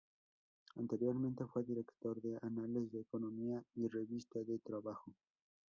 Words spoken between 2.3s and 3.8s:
"Anales de Economía"